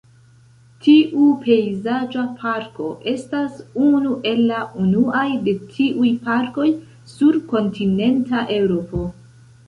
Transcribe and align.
Tiu 0.85 1.25
pejzaĝa 1.41 2.21
parko 2.37 2.87
estas 3.11 3.59
unu 3.89 4.15
el 4.29 4.41
la 4.51 4.61
unuaj 4.85 5.25
de 5.49 5.53
tiuj 5.75 6.09
parkoj 6.29 6.65
sur 7.13 7.37
kontinenta 7.53 8.41
Eŭropo. 8.57 9.03